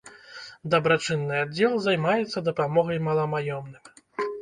[0.73, 3.83] Дабрачынны аддзел займаецца дапамогай маламаёмным.